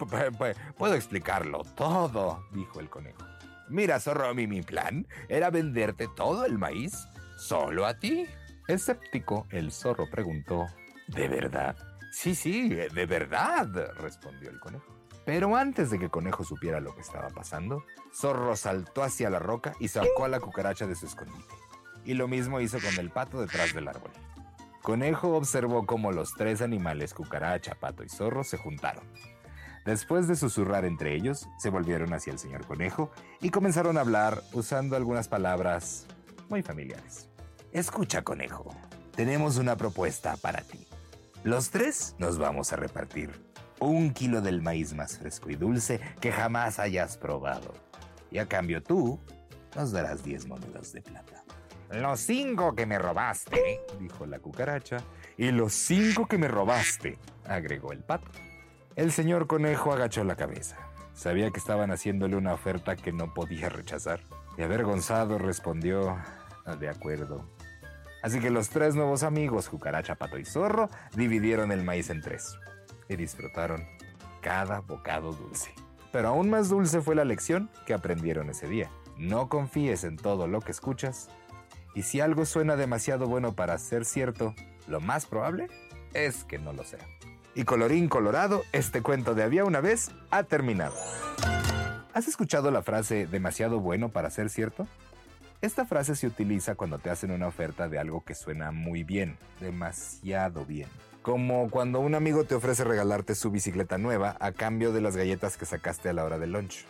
Puedo 0.77 0.93
explicarlo 0.95 1.63
todo, 1.75 2.45
dijo 2.51 2.79
el 2.79 2.89
conejo. 2.89 3.23
Mira, 3.69 3.99
zorro, 3.99 4.33
mi, 4.35 4.61
plan 4.61 5.07
era 5.27 5.49
venderte 5.49 6.07
todo 6.15 6.45
el 6.45 6.57
maíz 6.57 7.07
solo 7.37 7.85
a 7.85 7.97
ti. 7.97 8.27
Escéptico, 8.67 9.47
el 9.49 9.71
zorro 9.71 10.09
preguntó, 10.09 10.67
¿de 11.07 11.27
verdad? 11.27 11.75
Sí, 12.11 12.35
sí, 12.35 12.69
de 12.69 13.05
verdad, 13.05 13.67
respondió 13.97 14.49
el 14.49 14.59
conejo. 14.59 14.85
Pero 15.25 15.55
antes 15.55 15.89
de 15.89 15.97
que 15.97 16.09
Conejo 16.09 16.43
supiera 16.43 16.79
lo 16.79 16.93
que 16.93 17.01
estaba 17.01 17.29
pasando, 17.29 17.83
Zorro 18.13 18.55
saltó 18.55 19.01
hacia 19.01 19.29
la 19.31 19.39
roca 19.39 19.73
y 19.79 19.87
sacó 19.87 20.25
a 20.25 20.29
la 20.29 20.39
cucaracha 20.39 20.85
de 20.85 20.95
su 20.95 21.07
escondite 21.07 21.55
y 22.05 22.13
lo 22.13 22.27
mismo 22.27 22.61
hizo 22.61 22.79
con 22.79 22.97
el 22.99 23.09
pato 23.09 23.41
detrás 23.41 23.73
del 23.73 23.87
árbol. 23.87 24.11
Conejo 24.85 25.35
observó 25.35 25.87
cómo 25.87 26.11
los 26.11 26.35
tres 26.35 26.61
animales, 26.61 27.15
cucaracha, 27.15 27.73
pato 27.73 28.03
y 28.03 28.07
zorro, 28.07 28.43
se 28.43 28.57
juntaron. 28.57 29.03
Después 29.83 30.27
de 30.27 30.35
susurrar 30.35 30.85
entre 30.85 31.15
ellos, 31.15 31.49
se 31.57 31.71
volvieron 31.71 32.13
hacia 32.13 32.31
el 32.31 32.37
señor 32.37 32.67
Conejo 32.67 33.09
y 33.41 33.49
comenzaron 33.49 33.97
a 33.97 34.01
hablar 34.01 34.43
usando 34.53 34.95
algunas 34.95 35.27
palabras 35.27 36.05
muy 36.49 36.61
familiares. 36.61 37.31
Escucha, 37.71 38.21
Conejo, 38.21 38.75
tenemos 39.15 39.57
una 39.57 39.75
propuesta 39.75 40.37
para 40.37 40.61
ti. 40.61 40.85
Los 41.43 41.71
tres 41.71 42.13
nos 42.19 42.37
vamos 42.37 42.71
a 42.71 42.75
repartir 42.75 43.31
un 43.79 44.13
kilo 44.13 44.41
del 44.41 44.61
maíz 44.61 44.93
más 44.93 45.17
fresco 45.17 45.49
y 45.49 45.55
dulce 45.55 45.99
que 46.21 46.31
jamás 46.31 46.77
hayas 46.77 47.17
probado. 47.17 47.73
Y 48.29 48.37
a 48.37 48.47
cambio 48.47 48.83
tú 48.83 49.19
nos 49.75 49.91
darás 49.91 50.23
diez 50.23 50.45
monedas 50.45 50.93
de 50.93 51.01
plata. 51.01 51.44
Los 52.01 52.19
cinco 52.19 52.75
que 52.75 52.85
me 52.85 52.99
robaste, 52.99 53.79
dijo 54.01 54.25
la 54.25 54.39
cucaracha. 54.39 54.97
Y 55.37 55.51
los 55.51 55.71
cinco 55.71 56.27
que 56.27 56.37
me 56.37 56.49
robaste, 56.49 57.17
agregó 57.45 57.93
el 57.93 57.99
pato. 58.03 58.29
El 58.97 59.13
señor 59.13 59.47
conejo 59.47 59.93
agachó 59.93 60.25
la 60.25 60.35
cabeza. 60.35 60.75
Sabía 61.13 61.51
que 61.51 61.59
estaban 61.59 61.91
haciéndole 61.91 62.35
una 62.35 62.53
oferta 62.53 62.97
que 62.97 63.13
no 63.13 63.33
podía 63.33 63.69
rechazar. 63.69 64.19
Y 64.57 64.63
avergonzado 64.63 65.37
respondió, 65.37 66.17
de 66.79 66.89
acuerdo. 66.89 67.45
Así 68.21 68.41
que 68.41 68.49
los 68.49 68.69
tres 68.69 68.95
nuevos 68.95 69.23
amigos, 69.23 69.69
cucaracha, 69.69 70.15
pato 70.15 70.37
y 70.37 70.43
zorro, 70.43 70.89
dividieron 71.15 71.71
el 71.71 71.85
maíz 71.85 72.09
en 72.09 72.21
tres. 72.21 72.57
Y 73.07 73.15
disfrutaron 73.15 73.87
cada 74.41 74.81
bocado 74.81 75.31
dulce. 75.31 75.73
Pero 76.11 76.27
aún 76.27 76.49
más 76.49 76.67
dulce 76.67 76.99
fue 76.99 77.15
la 77.15 77.23
lección 77.23 77.69
que 77.85 77.93
aprendieron 77.93 78.49
ese 78.49 78.67
día. 78.67 78.91
No 79.17 79.47
confíes 79.47 80.03
en 80.03 80.17
todo 80.17 80.47
lo 80.47 80.59
que 80.59 80.71
escuchas 80.71 81.29
y 81.95 82.03
si 82.03 82.19
algo 82.19 82.45
suena 82.45 82.75
demasiado 82.75 83.25
bueno 83.25 83.53
para 83.53 83.77
ser 83.79 84.05
cierto, 84.05 84.53
lo 84.87 84.99
más 84.99 85.25
probable 85.25 85.69
es 86.13 86.43
que 86.43 86.59
no 86.59 86.73
lo 86.73 86.83
sea. 86.83 86.99
Y 87.55 87.63
colorín 87.63 88.09
colorado, 88.09 88.63
este 88.73 89.01
cuento 89.01 89.33
de 89.33 89.43
había 89.43 89.63
una 89.63 89.79
vez 89.79 90.11
ha 90.29 90.43
terminado. 90.43 90.95
¿Has 92.13 92.27
escuchado 92.27 92.69
la 92.69 92.81
frase 92.81 93.27
demasiado 93.27 93.79
bueno 93.79 94.09
para 94.09 94.29
ser 94.29 94.49
cierto? 94.49 94.87
Esta 95.61 95.85
frase 95.85 96.15
se 96.15 96.27
utiliza 96.27 96.75
cuando 96.75 96.99
te 96.99 97.09
hacen 97.09 97.31
una 97.31 97.47
oferta 97.47 97.87
de 97.87 97.97
algo 97.97 98.23
que 98.23 98.35
suena 98.35 98.71
muy 98.71 99.03
bien, 99.03 99.37
demasiado 99.61 100.65
bien. 100.65 100.89
Como 101.21 101.69
cuando 101.69 102.01
un 102.01 102.13
amigo 102.13 102.43
te 102.43 102.55
ofrece 102.55 102.83
regalarte 102.83 103.35
su 103.35 103.51
bicicleta 103.51 103.97
nueva 103.97 104.35
a 104.39 104.51
cambio 104.51 104.91
de 104.91 105.01
las 105.01 105.15
galletas 105.15 105.57
que 105.57 105.65
sacaste 105.65 106.09
a 106.09 106.13
la 106.13 106.25
hora 106.25 106.37
del 106.37 106.51
lunch. 106.51 106.85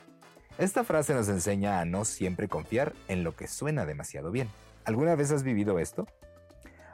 Esta 0.58 0.84
frase 0.84 1.14
nos 1.14 1.30
enseña 1.30 1.80
a 1.80 1.86
no 1.86 2.06
siempre 2.06 2.48
confiar 2.48 2.94
en 3.08 3.24
lo 3.24 3.36
que 3.36 3.48
suena 3.48 3.86
demasiado 3.86 4.32
bien. 4.32 4.50
¿Alguna 4.86 5.16
vez 5.16 5.32
has 5.32 5.42
vivido 5.42 5.80
esto? 5.80 6.06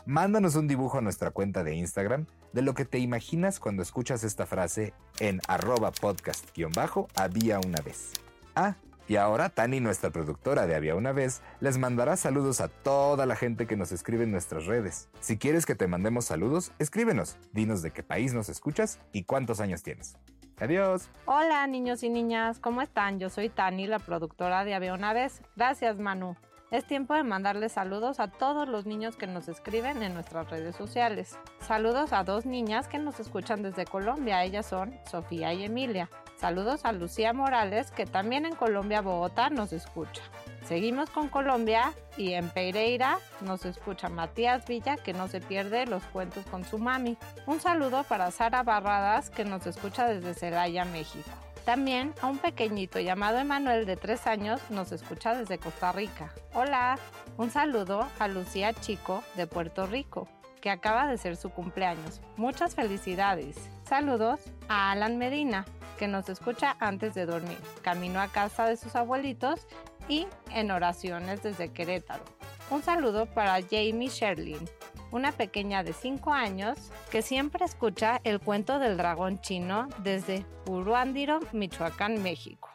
Mándanos 0.06 0.56
un 0.56 0.68
dibujo 0.68 0.98
a 0.98 1.02
nuestra 1.02 1.32
cuenta 1.32 1.64
de 1.64 1.76
Instagram 1.76 2.26
de 2.54 2.62
lo 2.62 2.74
que 2.74 2.86
te 2.86 3.00
imaginas 3.00 3.60
cuando 3.60 3.84
escuchas 3.84 4.24
esta 4.24 4.46
frase 4.46 4.94
en 5.20 5.42
arroba 5.48 5.92
podcast-había 5.92 7.60
una 7.60 7.82
vez. 7.82 8.14
Ah, 8.56 8.76
y 9.10 9.18
ahora 9.18 9.50
Tani, 9.50 9.82
nuestra 9.82 10.10
productora 10.10 10.68
de 10.68 10.76
Había 10.76 10.96
una 10.96 11.12
vez, 11.12 11.42
les 11.60 11.78
mandará 11.78 12.16
saludos 12.16 12.62
a 12.62 12.70
toda 12.70 13.26
la 13.26 13.36
gente 13.36 13.68
que 13.68 13.76
nos 13.76 13.92
escribe 13.92 14.24
en 14.24 14.32
nuestras 14.32 14.66
redes. 14.66 15.10
Si 15.20 15.38
quieres 15.38 15.66
que 15.66 15.76
te 15.76 15.88
mandemos 15.88 16.26
saludos, 16.26 16.72
escríbenos, 16.80 17.38
dinos 17.52 17.82
de 17.82 17.92
qué 17.92 18.04
país 18.04 18.34
nos 18.34 18.48
escuchas 18.48 19.00
y 19.12 19.24
cuántos 19.24 19.60
años 19.60 19.84
tienes. 19.84 20.16
Adiós. 20.62 21.10
Hola 21.26 21.68
niños 21.68 22.04
y 22.04 22.10
niñas, 22.10 22.60
¿cómo 22.60 22.82
están? 22.82 23.20
Yo 23.20 23.30
soy 23.30 23.50
Tani, 23.50 23.86
la 23.86 24.00
productora 24.00 24.64
de 24.64 24.76
Había 24.76 24.94
una 24.94 25.12
vez. 25.12 25.42
Gracias 25.58 26.00
Manu. 26.00 26.38
Es 26.72 26.86
tiempo 26.86 27.14
de 27.14 27.24
mandarles 27.24 27.74
saludos 27.74 28.22
a 28.22 28.30
todos 28.30 28.66
los 28.66 28.86
niños 28.86 29.18
que 29.18 29.28
nos 29.28 29.50
escriben 29.50 30.02
en 30.04 30.14
nuestras 30.14 30.50
redes 30.50 30.74
sociales. 30.74 31.38
Saludos 31.60 32.14
a 32.14 32.24
dos 32.24 32.46
niñas 32.46 32.88
que 32.88 32.98
nos 32.98 33.20
escuchan 33.20 33.62
desde 33.62 33.84
Colombia. 33.84 34.46
Ellas 34.46 34.68
son 34.68 34.98
Sofía 35.06 35.54
y 35.54 35.66
Emilia. 35.66 36.10
Saludos 36.38 36.86
a 36.86 36.94
Lucía 36.94 37.34
Morales, 37.34 37.92
que 37.92 38.06
también 38.06 38.46
en 38.46 38.56
Colombia, 38.56 39.02
Bogotá, 39.02 39.50
nos 39.50 39.74
escucha. 39.74 40.22
Seguimos 40.64 41.10
con 41.10 41.28
Colombia 41.28 41.92
y 42.16 42.36
en 42.36 42.50
Pereira 42.50 43.20
nos 43.42 43.66
escucha 43.66 44.08
Matías 44.08 44.66
Villa, 44.66 44.96
que 44.96 45.12
no 45.12 45.28
se 45.28 45.42
pierde 45.42 45.86
los 45.88 46.04
cuentos 46.06 46.46
con 46.46 46.64
su 46.64 46.80
mami. 46.80 47.18
Un 47.48 47.60
saludo 47.60 48.06
para 48.06 48.32
Sara 48.32 48.64
Barradas, 48.64 49.30
que 49.30 49.44
nos 49.44 49.68
escucha 49.68 50.08
desde 50.08 50.34
Celaya, 50.34 50.86
México. 50.86 51.32
También 51.66 52.14
a 52.22 52.28
un 52.28 52.40
pequeñito 52.40 53.00
llamado 53.00 53.38
Emanuel 53.38 53.86
de 53.86 53.96
3 53.96 54.26
años 54.28 54.62
nos 54.72 54.92
escucha 54.92 55.36
desde 55.36 55.60
Costa 55.60 55.92
Rica. 55.92 56.34
Hola, 56.54 56.98
un 57.38 57.52
saludo 57.52 58.08
a 58.18 58.28
Lucía 58.28 58.74
Chico 58.74 59.24
de 59.36 59.46
Puerto 59.46 59.86
Rico, 59.86 60.28
que 60.60 60.72
acaba 60.72 61.08
de 61.08 61.18
ser 61.18 61.38
su 61.38 61.52
cumpleaños. 61.52 62.20
Muchas 62.36 62.74
felicidades. 62.74 63.58
Saludos 63.88 64.40
a 64.70 64.92
Alan 64.92 65.20
Medina, 65.20 65.66
que 66.00 66.08
nos 66.08 66.30
escucha 66.30 66.78
antes 66.80 67.14
de 67.14 67.28
dormir, 67.28 67.60
camino 67.84 68.22
a 68.22 68.30
casa 68.30 68.66
de 68.66 68.76
sus 68.76 68.96
abuelitos 68.96 69.68
y 70.08 70.28
en 70.50 70.72
oraciones 70.72 71.44
desde 71.44 71.72
Querétaro. 71.72 72.24
Un 72.72 72.82
saludo 72.82 73.28
para 73.28 73.62
Jamie 73.62 74.10
Sherlin, 74.10 74.68
una 75.12 75.32
pequeña 75.32 75.84
de 75.84 75.94
5 75.94 76.34
años 76.34 76.78
que 77.12 77.22
siempre 77.22 77.66
escucha 77.66 78.22
el 78.24 78.40
cuento 78.40 78.80
del 78.80 78.98
dragón 78.98 79.40
chino 79.42 79.88
desde 80.00 80.46
Uruándiro, 80.68 81.40
Michoacán, 81.52 82.24
México. 82.24 82.70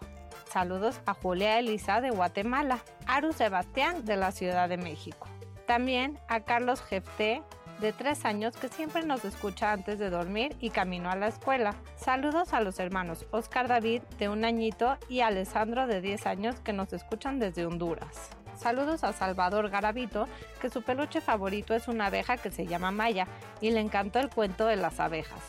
Saludos 0.51 1.01
a 1.07 1.15
Julia 1.15 1.59
Elisa 1.59 2.01
de 2.01 2.11
Guatemala, 2.11 2.79
Aru 3.07 3.33
Sebastián 3.33 4.05
de 4.05 4.17
la 4.17 4.33
Ciudad 4.33 4.69
de 4.69 4.77
México. 4.77 5.29
También 5.67 6.19
a 6.29 6.41
Carlos 6.41 6.81
Jefté 6.83 7.43
de 7.81 7.93
3 7.93 8.25
años 8.25 8.57
que 8.57 8.69
siempre 8.69 9.05
nos 9.05 9.25
escucha 9.25 9.73
antes 9.73 9.99
de 9.99 10.09
dormir 10.09 10.57
y 10.61 10.71
camino 10.71 11.11
a 11.11 11.17
la 11.17 11.29
escuela. 11.29 11.75
Saludos 11.97 12.55
a 12.55 12.61
los 12.61 12.79
hermanos 12.79 13.27
Oscar 13.33 13.69
David 13.69 14.03
de 14.19 14.29
un 14.29 14.45
añito 14.45 14.97
y 15.09 15.21
Alessandro 15.21 15.87
de 15.87 16.01
10 16.01 16.27
años 16.27 16.61
que 16.61 16.73
nos 16.73 16.93
escuchan 16.93 17.39
desde 17.39 17.67
Honduras. 17.67 18.31
Saludos 18.57 19.05
a 19.05 19.13
Salvador 19.13 19.69
Garavito, 19.69 20.29
que 20.61 20.71
su 20.71 20.83
peluche 20.83 21.21
favorito 21.21 21.75
es 21.75 21.89
una 21.89 22.07
abeja 22.07 22.37
que 22.37 22.51
se 22.51 22.67
llama 22.67 22.91
Maya 22.91 23.29
y 23.61 23.71
le 23.71 23.81
encantó 23.81 24.19
el 24.19 24.31
cuento 24.31 24.67
de 24.67 24.77
las 24.77 24.99
abejas. 24.99 25.41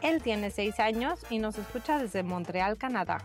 Él 0.00 0.22
tiene 0.22 0.50
6 0.50 0.80
años 0.80 1.20
y 1.30 1.38
nos 1.38 1.56
escucha 1.58 1.98
desde 1.98 2.22
Montreal, 2.22 2.76
Canadá. 2.76 3.18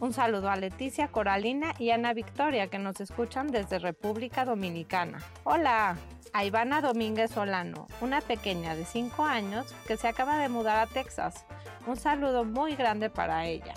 Un 0.00 0.12
saludo 0.12 0.50
a 0.50 0.56
Leticia 0.56 1.08
Coralina 1.08 1.74
y 1.78 1.90
Ana 1.90 2.14
Victoria 2.14 2.68
que 2.68 2.78
nos 2.78 3.00
escuchan 3.00 3.48
desde 3.48 3.78
República 3.78 4.44
Dominicana. 4.44 5.18
Hola, 5.44 5.96
a 6.32 6.44
Ivana 6.44 6.80
Domínguez 6.80 7.30
Solano, 7.30 7.86
una 8.00 8.20
pequeña 8.20 8.74
de 8.74 8.84
5 8.84 9.24
años 9.24 9.74
que 9.86 9.96
se 9.96 10.08
acaba 10.08 10.38
de 10.38 10.48
mudar 10.48 10.78
a 10.78 10.86
Texas. 10.86 11.44
Un 11.86 11.96
saludo 11.96 12.44
muy 12.44 12.76
grande 12.76 13.10
para 13.10 13.46
ella. 13.46 13.74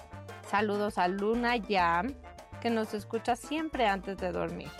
Saludos 0.49 0.97
a 0.97 1.07
Luna 1.07 1.57
Yam, 1.57 2.13
que 2.61 2.69
nos 2.69 2.93
escucha 2.93 3.35
siempre 3.35 3.87
antes 3.87 4.17
de 4.17 4.31
dormir. 4.31 4.71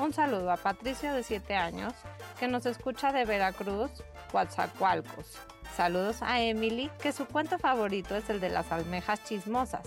Un 0.00 0.12
saludo 0.12 0.50
a 0.50 0.56
Patricia 0.56 1.12
de 1.12 1.22
7 1.22 1.54
años, 1.54 1.92
que 2.40 2.48
nos 2.48 2.66
escucha 2.66 3.12
de 3.12 3.24
Veracruz, 3.24 3.90
Coatzacoalcos. 4.32 5.38
Saludos 5.76 6.20
a 6.20 6.40
Emily, 6.40 6.90
que 7.00 7.12
su 7.12 7.26
cuento 7.26 7.58
favorito 7.58 8.16
es 8.16 8.28
el 8.28 8.40
de 8.40 8.48
las 8.48 8.72
almejas 8.72 9.22
chismosas. 9.22 9.86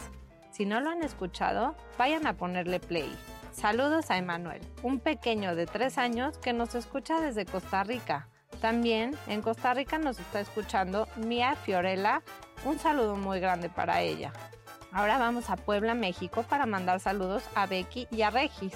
Si 0.51 0.65
no 0.65 0.79
lo 0.79 0.91
han 0.91 1.03
escuchado, 1.03 1.75
vayan 1.97 2.25
a 2.25 2.37
ponerle 2.37 2.79
play. 2.79 3.13
Saludos 3.51 4.09
a 4.09 4.17
Emanuel, 4.17 4.61
un 4.81 4.99
pequeño 4.99 5.55
de 5.55 5.65
3 5.65 5.97
años 5.97 6.37
que 6.37 6.53
nos 6.53 6.73
escucha 6.73 7.19
desde 7.19 7.45
Costa 7.45 7.83
Rica. 7.83 8.29
También 8.61 9.13
en 9.27 9.41
Costa 9.41 9.73
Rica 9.73 9.97
nos 9.97 10.19
está 10.19 10.39
escuchando 10.39 11.09
Mia 11.17 11.55
Fiorella. 11.55 12.21
Un 12.63 12.79
saludo 12.79 13.17
muy 13.17 13.41
grande 13.41 13.69
para 13.69 14.01
ella. 14.01 14.31
Ahora 14.93 15.17
vamos 15.17 15.49
a 15.49 15.57
Puebla, 15.57 15.95
México 15.95 16.43
para 16.43 16.65
mandar 16.65 17.01
saludos 17.01 17.43
a 17.55 17.65
Becky 17.65 18.07
y 18.09 18.21
a 18.21 18.29
Regis 18.29 18.73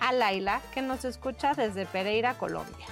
a 0.00 0.12
Laila, 0.12 0.60
que 0.72 0.82
nos 0.82 1.04
escucha 1.04 1.54
desde 1.54 1.86
Pereira, 1.86 2.34
Colombia. 2.34 2.86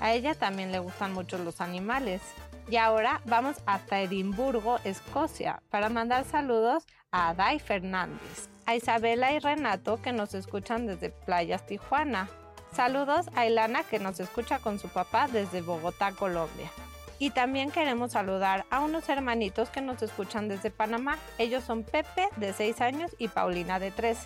A 0.00 0.12
ella 0.12 0.34
también 0.34 0.72
le 0.72 0.78
gustan 0.78 1.12
mucho 1.12 1.38
los 1.38 1.60
animales. 1.60 2.20
Y 2.68 2.76
ahora 2.76 3.20
vamos 3.24 3.56
hasta 3.66 4.00
Edimburgo, 4.00 4.78
Escocia, 4.84 5.62
para 5.70 5.88
mandar 5.88 6.24
saludos 6.24 6.86
a 7.10 7.34
Dai 7.34 7.58
Fernández, 7.58 8.48
a 8.66 8.74
Isabela 8.74 9.32
y 9.32 9.38
Renato, 9.38 10.00
que 10.00 10.12
nos 10.12 10.34
escuchan 10.34 10.86
desde 10.86 11.10
Playas 11.10 11.66
Tijuana. 11.66 12.28
Saludos 12.72 13.26
a 13.34 13.46
Ilana, 13.46 13.82
que 13.82 13.98
nos 13.98 14.18
escucha 14.18 14.58
con 14.58 14.78
su 14.78 14.88
papá 14.88 15.28
desde 15.28 15.60
Bogotá, 15.60 16.12
Colombia. 16.12 16.70
Y 17.18 17.30
también 17.30 17.70
queremos 17.70 18.12
saludar 18.12 18.64
a 18.70 18.80
unos 18.80 19.08
hermanitos 19.08 19.68
que 19.68 19.82
nos 19.82 20.02
escuchan 20.02 20.48
desde 20.48 20.70
Panamá. 20.70 21.18
Ellos 21.38 21.62
son 21.64 21.84
Pepe, 21.84 22.28
de 22.36 22.52
6 22.52 22.80
años, 22.80 23.14
y 23.18 23.28
Paulina, 23.28 23.78
de 23.78 23.90
3. 23.90 24.18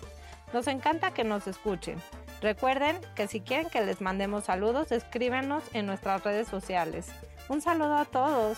Nos 0.53 0.67
encanta 0.67 1.11
que 1.11 1.23
nos 1.23 1.45
escuchen. 1.45 2.01
Recuerden 2.41 2.97
que 3.15 3.27
si 3.27 3.41
quieren 3.41 3.69
que 3.69 3.81
les 3.81 4.01
mandemos 4.01 4.45
saludos, 4.45 4.91
escríbenos 4.91 5.63
en 5.73 5.85
nuestras 5.85 6.23
redes 6.23 6.47
sociales. 6.47 7.07
Un 7.49 7.61
saludo 7.61 7.95
a 7.95 8.05
todos. 8.05 8.57